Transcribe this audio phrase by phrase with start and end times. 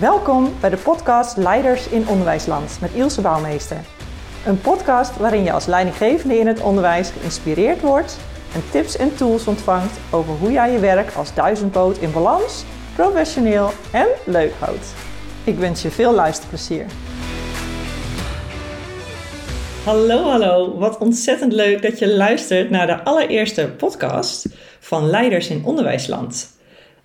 [0.00, 3.76] Welkom bij de podcast Leiders in Onderwijsland met Ilse Bouwmeester.
[4.46, 8.18] Een podcast waarin je als leidinggevende in het onderwijs geïnspireerd wordt
[8.54, 12.64] en tips en tools ontvangt over hoe jij je werk als duizendpoot in balans,
[12.94, 14.94] professioneel en leuk houdt.
[15.44, 16.86] Ik wens je veel luisterplezier.
[19.84, 20.78] Hallo, hallo.
[20.78, 24.46] Wat ontzettend leuk dat je luistert naar de allereerste podcast
[24.80, 26.53] van Leiders in Onderwijsland.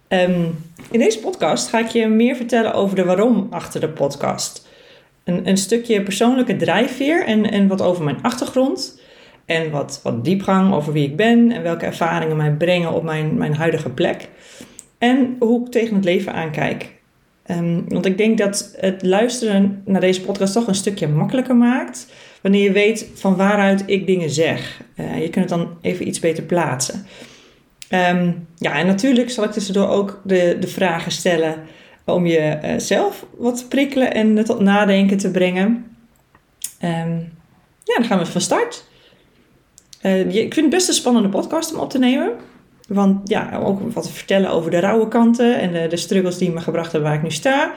[0.10, 0.46] Ehm,
[0.92, 4.68] in deze podcast ga ik je meer vertellen over de waarom achter de podcast.
[5.24, 9.02] Een, een stukje persoonlijke drijfveer en, en wat over mijn achtergrond.
[9.46, 13.38] En wat, wat diepgang over wie ik ben en welke ervaringen mij brengen op mijn,
[13.38, 14.30] mijn huidige plek.
[14.98, 16.98] En hoe ik tegen het leven aankijk.
[17.52, 22.08] Um, want ik denk dat het luisteren naar deze podcast toch een stukje makkelijker maakt.
[22.42, 24.82] Wanneer je weet van waaruit ik dingen zeg.
[24.96, 27.06] Uh, je kunt het dan even iets beter plaatsen.
[27.90, 31.56] Um, ja, en natuurlijk zal ik tussendoor ook de, de vragen stellen
[32.06, 35.98] om je uh, zelf wat te prikkelen en tot nadenken te brengen.
[36.84, 37.38] Um,
[37.84, 38.88] ja, dan gaan we van start.
[40.02, 42.32] Uh, ik vind het best een spannende podcast om op te nemen.
[42.88, 46.52] Want ja, ook wat te vertellen over de rauwe kanten en de, de struggles die
[46.52, 47.74] me gebracht hebben waar ik nu sta.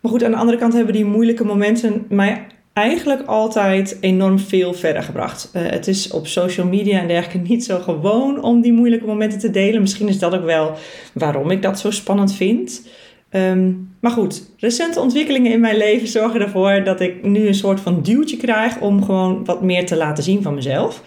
[0.00, 4.74] Maar goed, aan de andere kant hebben die moeilijke momenten mij eigenlijk altijd enorm veel
[4.74, 5.50] verder gebracht.
[5.56, 9.38] Uh, het is op social media en dergelijke niet zo gewoon om die moeilijke momenten
[9.38, 9.80] te delen.
[9.80, 10.74] Misschien is dat ook wel
[11.12, 12.88] waarom ik dat zo spannend vind.
[13.30, 17.80] Um, maar goed, recente ontwikkelingen in mijn leven zorgen ervoor dat ik nu een soort
[17.80, 21.02] van duwtje krijg om gewoon wat meer te laten zien van mezelf.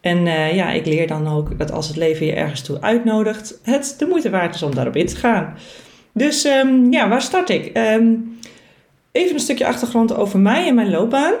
[0.00, 3.60] En uh, ja, ik leer dan ook dat als het leven je ergens toe uitnodigt,
[3.62, 5.54] het de moeite waard is om daarop in te gaan.
[6.12, 7.76] Dus um, ja, waar start ik?
[7.76, 8.38] Um,
[9.12, 11.34] even een stukje achtergrond over mij en mijn loopbaan.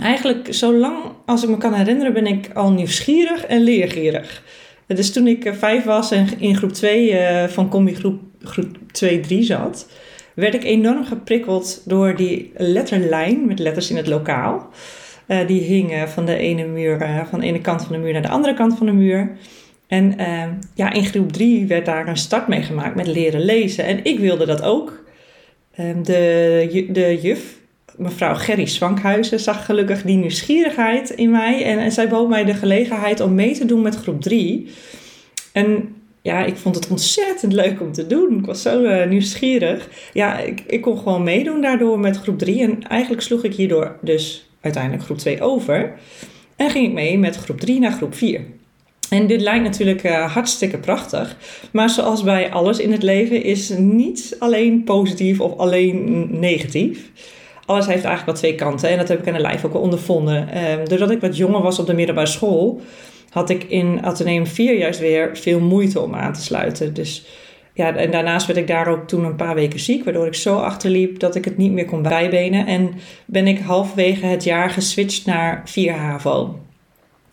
[0.00, 4.42] Eigenlijk, zolang als ik me kan herinneren, ben ik al nieuwsgierig en leergierig.
[4.86, 9.38] Dus toen ik vijf was en in groep 2 uh, van combi groep, groep 2-3
[9.38, 9.88] zat,
[10.34, 14.68] werd ik enorm geprikkeld door die letterlijn met letters in het lokaal.
[15.26, 18.22] Uh, die hingen van de ene muur, van de ene kant van de muur naar
[18.22, 19.36] de andere kant van de muur.
[19.86, 20.16] En
[20.74, 23.84] ja, in groep 3 werd daar een start mee gemaakt met leren lezen.
[23.84, 25.01] En ik wilde dat ook.
[25.80, 27.56] Um, de, de juf,
[27.96, 31.64] mevrouw Gerry Swankhuizen, zag gelukkig die nieuwsgierigheid in mij.
[31.64, 34.68] En, en zij bood mij de gelegenheid om mee te doen met groep 3.
[35.52, 38.38] En ja, ik vond het ontzettend leuk om te doen.
[38.38, 39.88] Ik was zo uh, nieuwsgierig.
[40.12, 42.60] Ja, ik, ik kon gewoon meedoen daardoor met groep 3.
[42.60, 45.92] En eigenlijk sloeg ik hierdoor dus uiteindelijk groep 2 over.
[46.56, 48.40] En ging ik mee met groep 3 naar groep 4.
[49.12, 51.36] En dit lijkt natuurlijk uh, hartstikke prachtig.
[51.72, 57.10] Maar zoals bij alles in het leven is niet alleen positief of alleen negatief.
[57.66, 58.88] Alles heeft eigenlijk wel twee kanten.
[58.88, 60.48] En dat heb ik aan de lijf ook al ondervonden.
[60.54, 62.80] Uh, doordat ik wat jonger was op de middelbare school,
[63.30, 66.94] had ik in Atheneum 4 juist weer veel moeite om aan te sluiten.
[66.94, 67.26] Dus
[67.74, 70.56] ja, en daarnaast werd ik daar ook toen een paar weken ziek, waardoor ik zo
[70.56, 72.66] achterliep dat ik het niet meer kon bijbenen.
[72.66, 72.92] En
[73.26, 76.58] ben ik halverwege het jaar geswitcht naar 4 HAVO.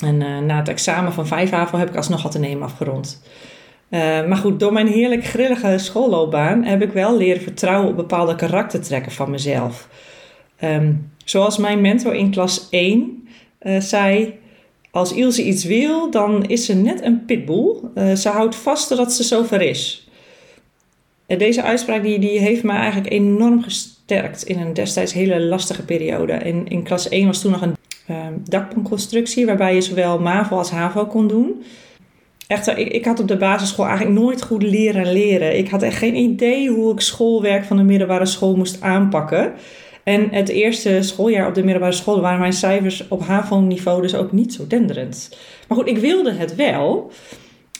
[0.05, 3.21] En uh, na het examen van 5 HAVO heb ik alsnog Atheneum afgerond.
[3.89, 8.35] Uh, maar goed, door mijn heerlijk grillige schoolloopbaan heb ik wel leren vertrouwen op bepaalde
[8.35, 9.89] karaktertrekken van mezelf.
[10.63, 13.27] Um, zoals mijn mentor in klas 1
[13.61, 14.33] uh, zei:
[14.91, 17.75] Als Ilse iets wil, dan is ze net een pitbull.
[18.15, 20.09] ze houdt vast totdat ze zover is.
[21.37, 26.33] Deze uitspraak die, die heeft me eigenlijk enorm gesterkt in een destijds hele lastige periode.
[26.33, 27.77] In, in klas 1 was toen nog een
[28.43, 31.63] dakpanconstructie waarbij je zowel MAVO als HAVO kon doen.
[32.47, 35.57] Echter, ik, ik had op de basisschool eigenlijk nooit goed leren leren.
[35.57, 39.53] Ik had echt geen idee hoe ik schoolwerk van de middelbare school moest aanpakken.
[40.03, 44.31] En het eerste schooljaar op de middelbare school waren mijn cijfers op HAVO-niveau dus ook
[44.31, 45.37] niet zo denderend.
[45.67, 47.11] Maar goed, ik wilde het wel.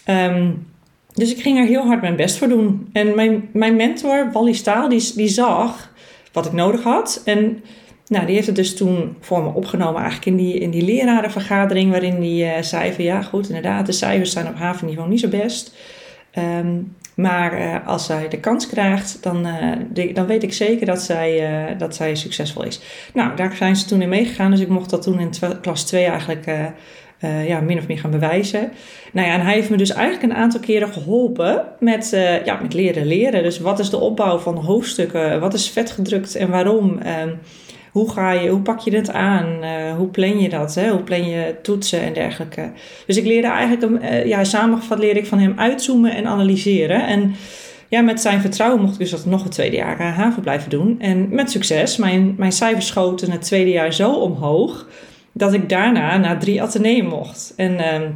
[0.09, 0.67] Um,
[1.13, 2.89] dus ik ging er heel hard mijn best voor doen.
[2.93, 5.91] En mijn, mijn mentor, Wally Staal, die, die zag
[6.31, 7.21] wat ik nodig had.
[7.25, 7.63] En
[8.09, 11.91] nou, die heeft het dus toen voor me opgenomen, eigenlijk in die, in die lerarenvergadering,
[11.91, 15.27] waarin die uh, zei van ja, goed, inderdaad, de cijfers zijn op havenniveau niet zo
[15.27, 15.75] best.
[16.37, 19.47] Um, maar uh, als zij de kans krijgt, dan,
[19.93, 22.81] de, dan weet ik zeker dat zij, dat zij succesvol is.
[23.13, 25.31] Nou, daar zijn ze toen in meegegaan, dus ik mocht dat toen in
[25.61, 26.45] klas 2 eigenlijk
[27.47, 28.71] ja, min of meer gaan bewijzen.
[29.13, 32.09] Nou ja, en hij heeft me dus eigenlijk een aantal keren geholpen met,
[32.45, 33.43] ja, met leren leren.
[33.43, 35.39] Dus wat is de opbouw van hoofdstukken?
[35.39, 36.99] Wat is vetgedrukt en waarom?
[37.05, 37.31] Uh,
[37.91, 39.63] hoe, ga je, hoe pak je dit aan?
[39.63, 40.75] Uh, hoe plan je dat?
[40.75, 40.89] Hè?
[40.89, 42.71] Hoe plan je toetsen en dergelijke?
[43.05, 47.07] Dus ik leerde eigenlijk, ja, samengevat leerde ik van hem uitzoomen en analyseren.
[47.07, 47.35] En
[47.89, 50.95] ja, met zijn vertrouwen mocht ik dus dat nog het tweede jaar haven blijven doen.
[50.99, 51.97] En met succes.
[51.97, 54.87] Mijn, mijn cijfers schoten het tweede jaar zo omhoog
[55.31, 57.53] dat ik daarna naar drie ateneeën mocht.
[57.55, 58.09] En uh,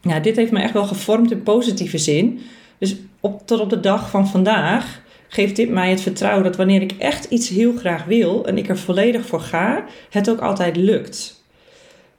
[0.00, 2.40] ja, dit heeft me echt wel gevormd in positieve zin.
[2.78, 4.99] Dus op, tot op de dag van vandaag
[5.32, 8.68] geeft dit mij het vertrouwen dat wanneer ik echt iets heel graag wil en ik
[8.68, 11.44] er volledig voor ga, het ook altijd lukt.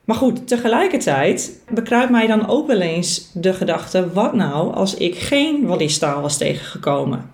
[0.06, 5.16] Maar goed, tegelijkertijd bekruipt mij dan ook wel eens de gedachte: wat nou als ik
[5.16, 7.32] geen wallistaal was tegengekomen?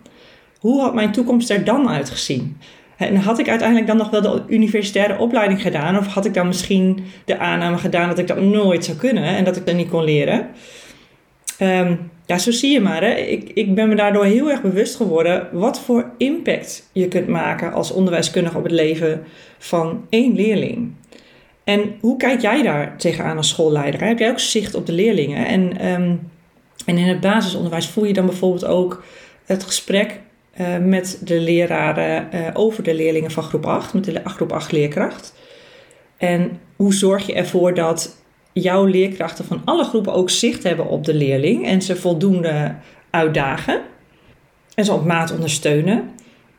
[0.60, 2.58] Hoe had mijn toekomst er dan uitgezien?
[2.98, 5.98] En had ik uiteindelijk dan nog wel de universitaire opleiding gedaan?
[5.98, 9.44] Of had ik dan misschien de aanname gedaan dat ik dat nooit zou kunnen en
[9.44, 10.48] dat ik dat niet kon leren?
[11.58, 11.96] Ehm,
[12.28, 13.02] ja, zo zie je maar.
[13.02, 13.14] Hè.
[13.14, 17.74] Ik, ik ben me daardoor heel erg bewust geworden wat voor impact je kunt maken
[17.74, 19.24] als onderwijskundige op het leven
[19.58, 20.92] van één leerling.
[21.64, 24.04] En hoe kijk jij daar tegenaan als schoolleider?
[24.04, 25.46] Heb jij ook zicht op de leerlingen?
[25.46, 26.16] En, ehm,
[26.86, 29.04] en in het basisonderwijs voel je dan bijvoorbeeld ook
[29.46, 30.20] het gesprek
[30.60, 34.72] uh, met de leraren uh, over de leerlingen van groep 8, met de groep 8
[34.72, 35.34] leerkracht.
[36.18, 38.16] En hoe zorg je ervoor dat
[38.62, 42.76] jouw leerkrachten van alle groepen ook zicht hebben op de leerling en ze voldoende
[43.10, 43.82] uitdagen
[44.76, 46.10] en ze op maat ondersteunen?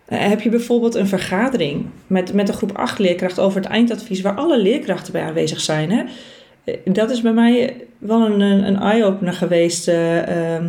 [0.09, 4.21] Uh, heb je bijvoorbeeld een vergadering met, met de groep 8 leerkracht over het eindadvies
[4.21, 5.91] waar alle leerkrachten bij aanwezig zijn?
[5.91, 6.03] Hè?
[6.85, 9.89] Dat is bij mij wel een, een eye-opener geweest.
[9.89, 10.61] Uh,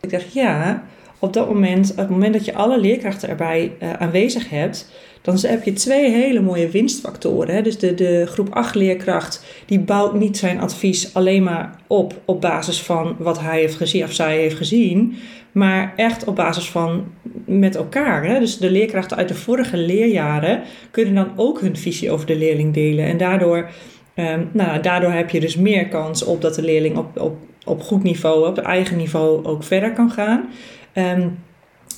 [0.00, 0.84] ik dacht, ja,
[1.18, 4.90] op dat moment, op het moment dat je alle leerkrachten erbij aanwezig hebt,
[5.26, 7.54] dan heb je twee hele mooie winstfactoren.
[7.54, 7.62] Hè?
[7.62, 12.40] Dus de, de groep 8 leerkracht, die bouwt niet zijn advies alleen maar op op
[12.40, 15.16] basis van wat hij heeft gezien of zij heeft gezien,
[15.52, 17.04] maar echt op basis van
[17.44, 18.24] met elkaar.
[18.24, 18.38] Hè?
[18.38, 22.74] Dus de leerkrachten uit de vorige leerjaren kunnen dan ook hun visie over de leerling
[22.74, 23.04] delen.
[23.04, 23.70] En daardoor,
[24.14, 27.82] um, nou, daardoor heb je dus meer kans op dat de leerling op, op, op
[27.82, 30.48] goed niveau, op eigen niveau ook verder kan gaan.
[30.94, 31.38] Um,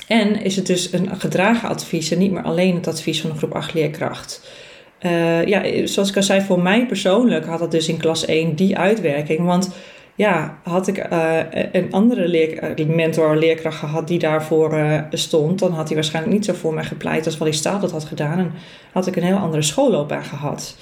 [0.07, 3.37] en is het dus een gedragen advies en niet meer alleen het advies van een
[3.37, 4.49] groep 8 leerkracht.
[5.01, 8.55] Uh, ja, zoals ik al zei, voor mij persoonlijk had het dus in klas 1
[8.55, 9.45] die uitwerking.
[9.45, 9.69] Want
[10.15, 11.39] ja, had ik uh,
[11.71, 16.53] een andere eh, mentor, leerkracht gehad die daarvoor stond, dan had hij waarschijnlijk niet zo
[16.53, 18.39] voor mij gepleit als wat hij staat dat had gedaan.
[18.39, 18.51] En
[18.93, 20.77] had ik een heel andere schoolloopbaan gehad.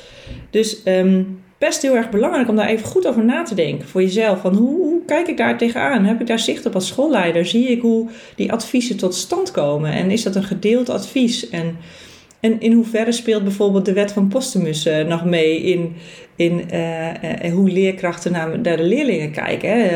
[0.49, 4.01] Dus um, best heel erg belangrijk om daar even goed over na te denken voor
[4.01, 4.41] jezelf.
[4.41, 6.05] Van hoe, hoe kijk ik daar tegenaan?
[6.05, 7.45] Heb ik daar zicht op als schoolleider?
[7.45, 9.91] Zie ik hoe die adviezen tot stand komen?
[9.91, 11.49] En is dat een gedeeld advies?
[11.49, 11.77] En,
[12.39, 15.95] en in hoeverre speelt bijvoorbeeld de wet van Postumus uh, nog mee in,
[16.35, 19.89] in uh, uh, hoe leerkrachten naar, naar, de leerlingen kijken?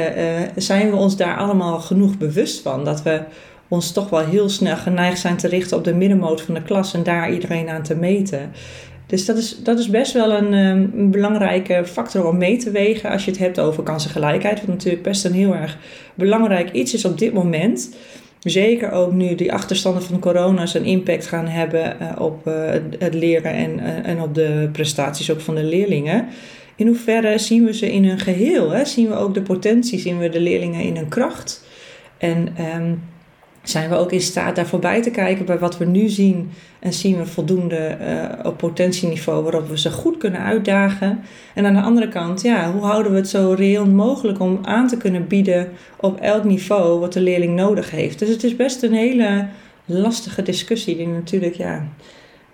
[0.55, 2.85] Zijn we ons daar allemaal genoeg bewust van?
[2.85, 3.21] Dat we
[3.71, 6.93] ons toch wel heel snel geneigd zijn te richten op de middenmoot van de klas
[6.93, 8.51] en daar iedereen aan te meten.
[9.11, 12.71] Dus dat is, dat is best wel een, ehm, een, belangrijke factor om mee te
[12.71, 14.59] wegen als je het hebt over kansengelijkheid.
[14.59, 15.77] Wat natuurlijk best een heel erg
[16.15, 17.95] belangrijk iets is op dit moment.
[18.39, 22.53] Zeker ook nu die achterstanden van corona zijn impact gaan hebben uh, op uh,
[22.99, 26.27] het, leren en, uh, en op de prestaties ook van de leerlingen.
[26.75, 28.69] In hoeverre zien we ze in hun geheel?
[28.69, 28.85] Hè?
[28.85, 31.63] Zien we ook de potentie, zien we de leerlingen in hun kracht?
[32.17, 33.01] En um,
[33.63, 36.93] zijn we ook in staat daar voorbij te kijken bij wat we nu zien en
[36.93, 41.19] zien we voldoende uh, op potentieniveau waarop we ze goed kunnen uitdagen.
[41.53, 44.87] En aan de andere kant, ja, hoe houden we het zo reëel mogelijk om aan
[44.87, 48.19] te kunnen bieden op elk niveau wat de leerling nodig heeft.
[48.19, 49.47] Dus het is best een hele
[49.85, 51.87] lastige discussie die natuurlijk, ja,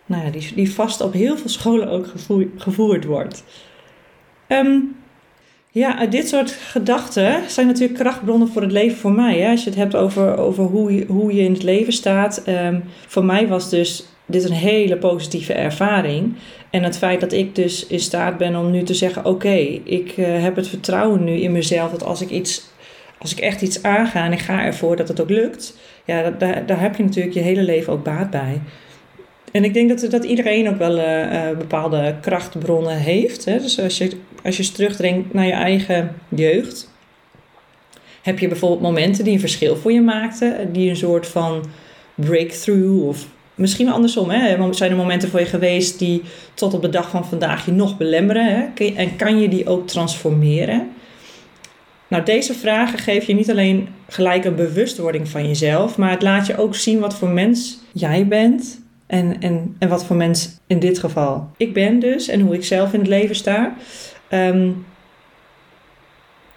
[0.05, 2.07] nou ja, die, die vast op heel veel scholen ook
[2.57, 3.43] gevoerd wordt.
[4.47, 4.95] Um,
[5.77, 9.39] ja, dit soort gedachten zijn natuurlijk krachtbronnen voor het leven voor mij.
[9.39, 9.49] Hè?
[9.49, 12.43] Als je het hebt over, over hoe, je, hoe je in het leven staat.
[12.47, 16.35] Um, voor mij was dus dit een hele positieve ervaring.
[16.69, 20.17] En het feit dat ik dus in staat ben om nu te zeggen: Oké, ik
[20.17, 22.65] uh, heb het vertrouwen nu in mezelf dat als ik iets.
[23.19, 26.65] Als ik echt iets aanga en ik ga ervoor dat het ook lukt, ja, daar,
[26.65, 28.61] daar heb je natuurlijk je hele leven ook baat bij.
[29.51, 33.45] En ik denk dat, dat iedereen ook wel uh, uh, bepaalde krachtbronnen heeft.
[33.45, 33.59] Hè?
[33.59, 34.11] Dus als je,
[34.47, 36.91] als je terugdenkt naar je eigen jeugd,
[38.21, 41.65] heb je bijvoorbeeld momenten die een verschil voor je maakten, die een soort van
[42.15, 44.29] breakthrough of misschien andersom.
[44.29, 44.73] Hè?
[44.73, 46.21] Zijn er momenten voor je geweest die
[46.53, 48.45] tot op de dag van vandaag je nog belemmeren?
[48.45, 48.85] Hè?
[48.95, 50.89] En kan je die ook transformeren?
[52.07, 56.47] Nou, deze vragen geven je niet alleen gelijk een bewustwording van jezelf, maar het laat
[56.47, 60.79] je ook zien wat voor mens jij bent en, en, en wat voor mens in
[60.79, 63.75] dit geval ik ben dus en hoe ik zelf in het leven sta.
[64.31, 64.85] Um,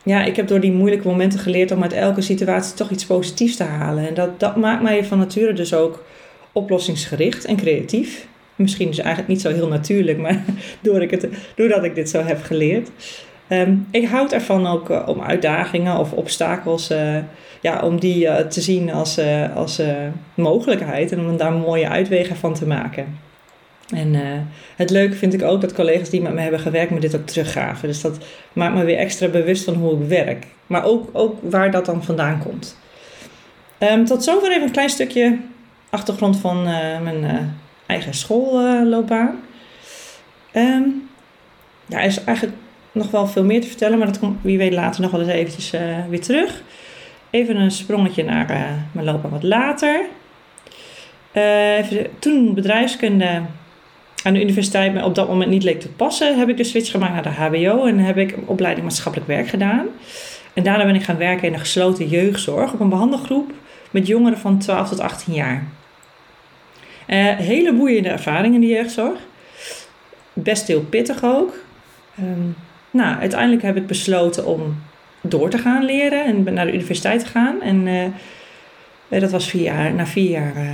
[0.03, 3.57] ja, ik heb door die moeilijke momenten geleerd om uit elke situatie toch iets positiefs
[3.57, 4.09] te halen.
[4.09, 6.05] En dat, dat maakt mij van nature dus ook
[6.53, 8.27] oplossingsgericht en creatief.
[8.55, 10.45] Misschien is het eigenlijk niet zo heel natuurlijk, maar
[10.83, 12.91] door ik het, doordat ik dit zo heb geleerd.
[13.49, 17.17] Um, ik houd ervan ook uh, om uitdagingen of obstakels, uh,
[17.61, 19.21] ja, om die uh, te zien als,
[19.55, 19.83] als
[20.35, 23.19] mogelijkheid en om daar mooie uitwegen van te maken.
[23.91, 24.15] En
[24.77, 27.27] het leuke vind ik ook dat collega's die met me hebben gewerkt me dit ook
[27.27, 27.89] teruggaven.
[27.89, 28.19] Dus dat
[28.53, 30.47] maakt me weer extra bewust van hoe ik werk.
[30.67, 32.79] Maar ook, ook waar dat dan vandaan komt.
[33.79, 35.39] Um, tot zover even een klein stukje
[35.91, 36.63] achtergrond van
[37.03, 37.55] mijn
[37.87, 39.41] eigen schoolloopbaan.
[40.55, 41.09] Um,
[41.87, 42.57] ja, er is eigenlijk
[42.93, 45.31] nog wel veel meer te vertellen, maar dat komt wie weet later nog wel eens
[45.31, 45.71] eventjes
[46.09, 46.63] weer terug.
[47.31, 48.47] Even een sprongetje naar
[48.93, 50.01] mijn loopbaan wat later.
[52.19, 53.43] toen bedrijfskunde
[54.23, 56.91] aan de universiteit me op dat moment niet leek te passen, heb ik de switch
[56.91, 59.87] gemaakt naar de HBO en heb ik een opleiding maatschappelijk werk gedaan.
[60.55, 63.53] En daarna ben ik gaan werken in de gesloten jeugdzorg op een behandelgroep
[63.91, 65.65] met jongeren van 12 tot 18 jaar.
[67.09, 69.19] Uh, hele boeiende ervaring in de jeugdzorg.
[70.33, 71.55] Best heel pittig ook.
[72.19, 72.57] Um,
[72.91, 74.83] nou, uiteindelijk heb ik besloten om
[75.21, 77.63] door te gaan leren en naar de universiteit te gaan.
[77.63, 78.05] En uh,
[79.19, 80.65] dat was vier jaar, na vier jaar uh,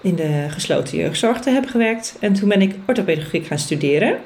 [0.00, 2.16] in de gesloten jeugdzorg te hebben gewerkt.
[2.20, 4.16] En toen ben ik orthopedagogiek gaan studeren.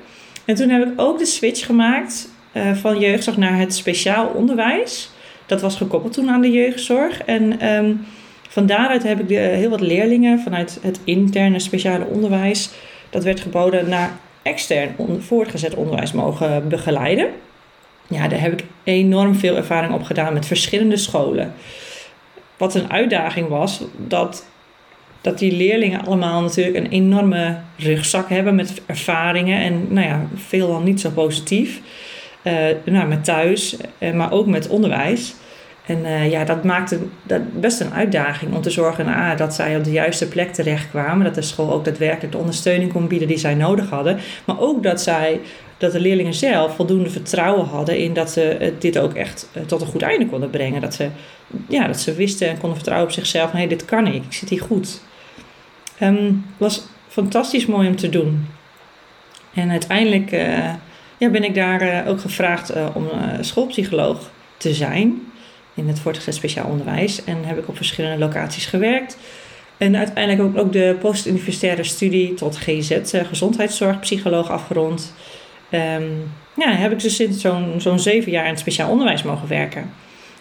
[0.45, 5.11] En toen heb ik ook de switch gemaakt uh, van jeugdzorg naar het speciaal onderwijs.
[5.47, 7.23] Dat was gekoppeld toen aan de jeugdzorg.
[7.23, 8.07] En um,
[8.49, 12.71] van daaruit heb ik heel wat leerlingen vanuit het interne speciale onderwijs,
[13.11, 14.11] dat werd geboden, naar
[14.43, 17.29] extern voortgezet onderwijs mogen begeleiden.
[18.09, 21.55] Ja, daar heb ik enorm veel ervaring op gedaan met verschillende scholen.
[22.57, 24.45] Wat een uitdaging was, dat
[25.25, 30.81] dat die leerlingen allemaal natuurlijk een enorme rugzak hebben met ervaringen en nou ja, veelal
[30.81, 31.81] niet zo positief.
[32.43, 32.53] Uh,
[32.85, 35.35] nou, met thuis, uh, maar ook met onderwijs.
[35.87, 39.77] En uh, ja, dat maakte dat best een uitdaging om te zorgen ah, dat zij
[39.77, 41.25] op de juiste plek terechtkwamen.
[41.25, 44.19] Dat de school ook daadwerkelijk de ondersteuning kon bieden die zij nodig hadden.
[44.45, 45.41] Maar ook dat, zij,
[45.79, 49.87] dat de leerlingen zelf voldoende vertrouwen hadden in dat ze dit ook echt tot een
[49.87, 50.81] goed einde konden brengen.
[50.81, 51.09] Dat ze,
[51.69, 53.53] ja, dat ze wisten en konden vertrouwen op zichzelf.
[53.53, 55.01] Nee, dit kan ik, ik zit hier goed.
[56.03, 58.47] Um, was fantastisch mooi om te doen.
[59.55, 60.73] En uiteindelijk uh,
[61.19, 63.09] ja, ben ik daar ook gevraagd om
[63.41, 65.33] schoolpsycholoog te zijn
[65.75, 67.25] in het voortgezet speciaal onderwijs.
[67.25, 69.17] En heb ik op verschillende locaties gewerkt.
[69.77, 75.15] En uiteindelijk ook, ook de postuniversitaire studie tot GZ, gezondheidszorgpsycholoog, afgerond.
[75.71, 79.49] Um, ja, heb ik dus sinds zo'n zo'n zeven jaar in het speciaal onderwijs mogen
[79.49, 79.91] werken.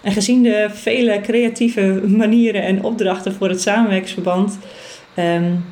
[0.01, 4.57] En gezien de vele creatieve manieren en opdrachten voor het samenwerkingsverband
[5.19, 5.65] um,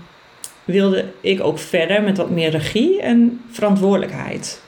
[0.63, 4.61] wilde ik ook verder met wat meer regie en verantwoordelijkheid.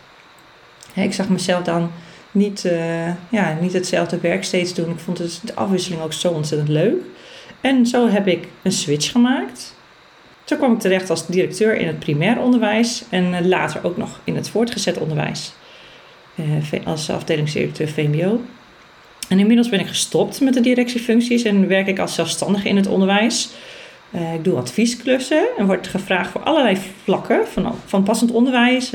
[0.95, 1.91] ik zag mezelf dan
[2.33, 4.89] niet, uh, ja, niet hetzelfde werk steeds doen.
[4.89, 7.01] Ik vond dus de afwisseling ook zo ontzettend leuk.
[7.61, 9.75] En zo heb ik een switch gemaakt.
[10.43, 14.19] Toen kwam ik terecht als directeur in het primair onderwijs en eh, later ook nog
[14.23, 15.53] in het voortgezet onderwijs.
[16.35, 18.41] Uh, als afdelingsdirecteur VMBO.
[19.29, 22.87] En inmiddels ben ik gestopt met de directiefuncties en werk ik als zelfstandige in het
[22.87, 23.49] onderwijs.
[24.33, 28.91] Ik doe adviesklussen en word gevraagd voor allerlei vlakken, van, van passend onderwijs,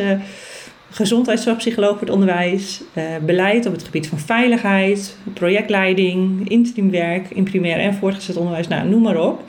[0.91, 7.79] gezondheidszorgpsycholoog voor het onderwijs, uh, beleid op het gebied van veiligheid, projectleiding, interimwerk in primair
[7.79, 9.43] en voortgezet onderwijs, nou, noem maar op.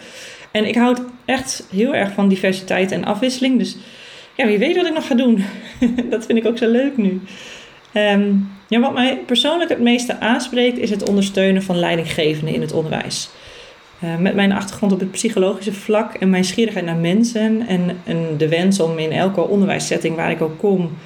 [0.51, 3.77] En ik houd echt heel erg van diversiteit en afwisseling, dus
[4.35, 5.43] ja, wie weet wat ik nog ga doen.
[6.09, 7.21] dat vind ik ook zo leuk nu.
[7.93, 12.71] Um, ja, wat mij persoonlijk het meeste aanspreekt is het ondersteunen van leidinggevenden in het
[12.71, 13.29] onderwijs.
[14.03, 18.37] Uh, met mijn achtergrond op het psychologische vlak en mijn schierigheid naar mensen en, en,
[18.37, 20.97] de wens om in elke onderwijssetting waar ik ook kom,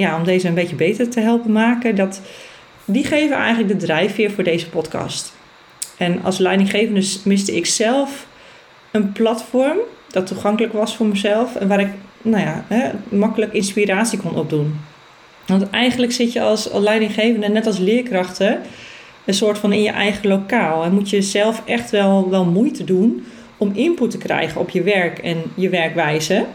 [0.00, 2.20] ja, om deze een beetje beter te helpen maken, dat,
[2.84, 5.32] die geven eigenlijk de drijfveer voor deze podcast.
[5.96, 8.26] En als leidinggevende miste ik zelf
[8.90, 9.78] een platform
[10.10, 11.88] dat toegankelijk was voor mezelf en waar ik
[12.22, 14.80] nou ja, hè, makkelijk inspiratie kon opdoen.
[15.46, 18.60] Want eigenlijk zit je als, leidinggevende, net als leerkrachten,
[19.24, 20.84] een soort van in je eigen lokaal.
[20.84, 23.26] En moet je zelf echt wel, wel moeite doen
[23.56, 26.46] om input te krijgen op je werk en je werkwijze.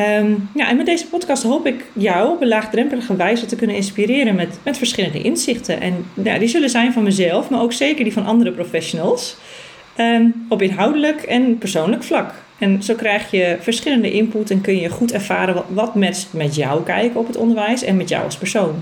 [0.00, 3.76] Um, ja, en met deze podcast hoop ik jou op een laagdrempelige wijze te kunnen
[3.76, 5.80] inspireren met, met verschillende inzichten.
[5.80, 9.36] En ja, die zullen zijn van mezelf, maar ook zeker die van andere professionals.
[9.96, 12.34] Um, op inhoudelijk en persoonlijk vlak.
[12.58, 16.54] En zo krijg je verschillende input en kun je goed ervaren wat, wat met, met
[16.54, 18.74] jou kijken op het onderwijs en met jou als persoon.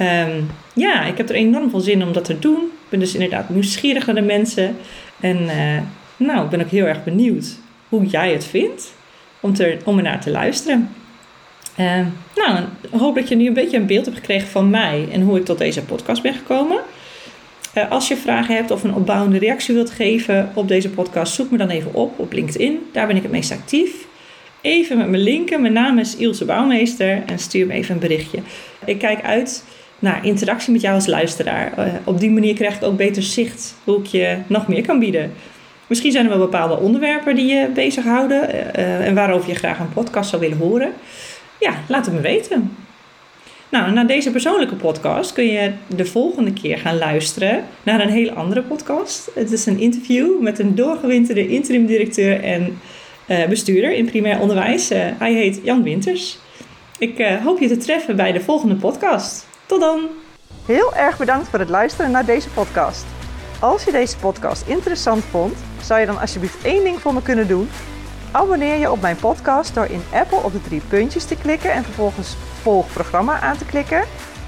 [0.00, 2.60] Um, ja, ik heb er enorm veel zin om dat te doen.
[2.60, 4.76] Ik ben dus inderdaad nieuwsgierig naar de mensen.
[5.20, 5.80] En uh,
[6.16, 7.56] nou, ik ben ook heel erg benieuwd
[7.88, 8.92] hoe jij het vindt
[9.40, 10.88] om, te, om er naar te luisteren.
[11.80, 15.08] Uh, nou, ik hoop dat je nu een beetje een beeld hebt gekregen van mij
[15.12, 16.80] en hoe ik tot deze podcast ben gekomen.
[17.74, 21.50] Uh, als je vragen hebt of een opbouwende reactie wilt geven op deze podcast, zoek
[21.50, 22.78] me dan even op op LinkedIn.
[22.92, 24.06] Daar ben ik het meest actief.
[24.60, 25.60] Even met mijn linken.
[25.60, 28.38] Mijn naam is Ilse Bouwmeester en stuur me even een berichtje.
[28.84, 29.64] Ik kijk uit
[29.98, 31.72] naar interactie met jou als luisteraar.
[31.78, 34.98] Uh, op die manier krijg ik ook beter zicht hoe ik je nog meer kan
[34.98, 35.32] bieden.
[35.90, 39.92] Misschien zijn er wel bepaalde onderwerpen die je bezighouden uh, en waarover je graag een
[39.92, 40.92] podcast zou willen horen.
[41.60, 42.76] Ja, laat het me weten.
[43.68, 48.32] Nou, na deze persoonlijke podcast kun je de volgende keer gaan luisteren naar een hele
[48.32, 49.30] andere podcast.
[49.34, 52.78] Het is een interview met een doorgewinterde interim directeur en
[53.26, 54.88] uh, bestuurder in primair onderwijs.
[54.88, 56.38] Hij heet Jan Winters.
[56.98, 59.46] Ik hoop je te treffen bij de volgende podcast.
[59.66, 60.00] Tot dan!
[60.66, 63.19] Heel erg bedankt voor het luisteren naar deze podcast.
[63.60, 67.48] Als je deze podcast interessant vond, zou je dan alsjeblieft één ding voor me kunnen
[67.48, 67.70] doen?
[68.30, 71.84] Abonneer je op mijn podcast door in Apple op de drie puntjes te klikken en
[71.84, 74.04] vervolgens volg programma aan te klikken.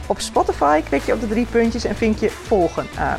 [0.07, 3.19] Op Spotify klik je op de drie puntjes en vink je volgen aan.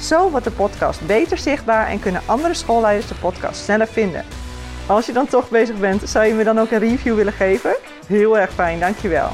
[0.00, 4.24] Zo wordt de podcast beter zichtbaar en kunnen andere schoolleiders de podcast sneller vinden.
[4.86, 7.76] Als je dan toch bezig bent, zou je me dan ook een review willen geven?
[8.06, 9.30] Heel erg fijn, dankjewel.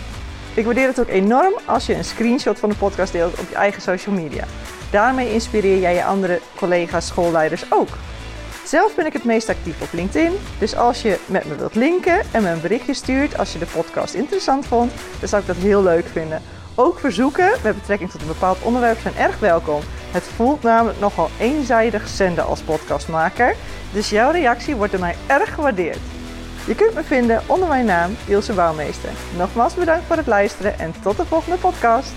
[0.55, 3.55] Ik waardeer het ook enorm als je een screenshot van de podcast deelt op je
[3.55, 4.45] eigen social media.
[4.91, 7.89] Daarmee inspireer jij je andere collega's, schoolleiders ook.
[8.65, 12.21] Zelf ben ik het meest actief op LinkedIn, dus als je met me wilt linken
[12.33, 15.57] en me een berichtje stuurt als je de podcast interessant vond, dan zou ik dat
[15.57, 16.43] heel leuk vinden.
[16.75, 19.81] Ook verzoeken met betrekking tot een bepaald onderwerp zijn erg welkom.
[20.11, 23.57] Het voelt namelijk nogal eenzijdig zenden als podcastmaker,
[23.93, 25.99] dus jouw reactie wordt door mij erg gewaardeerd.
[26.67, 29.11] Je kunt me vinden onder mijn naam Ilse Bouwmeester.
[29.37, 32.13] Nogmaals bedankt voor het luisteren en tot de volgende podcast.